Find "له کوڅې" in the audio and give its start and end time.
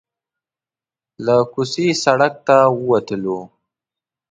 1.25-1.87